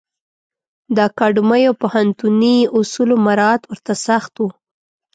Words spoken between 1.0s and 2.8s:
اکاډمیو او پوهنتوني